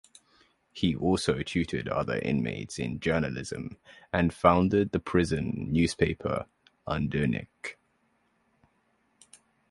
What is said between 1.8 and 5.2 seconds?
other inmates in journalism and founded the